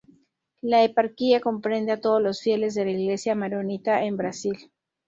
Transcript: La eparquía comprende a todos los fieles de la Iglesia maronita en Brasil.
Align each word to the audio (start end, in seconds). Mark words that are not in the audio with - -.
La 0.61 0.83
eparquía 0.83 1.41
comprende 1.41 1.91
a 1.91 2.01
todos 2.01 2.19
los 2.23 2.41
fieles 2.41 2.73
de 2.73 2.85
la 2.85 2.89
Iglesia 2.91 3.35
maronita 3.35 4.03
en 4.03 4.17
Brasil. 4.17 4.71